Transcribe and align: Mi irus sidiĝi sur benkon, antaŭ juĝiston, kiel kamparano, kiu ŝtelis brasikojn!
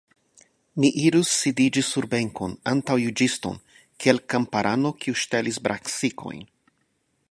Mi 0.83 0.89
irus 1.01 1.33
sidiĝi 1.41 1.83
sur 1.89 2.07
benkon, 2.15 2.57
antaŭ 2.73 2.97
juĝiston, 3.03 3.61
kiel 4.05 4.23
kamparano, 4.35 4.97
kiu 5.05 5.21
ŝtelis 5.27 5.63
brasikojn! 5.69 6.47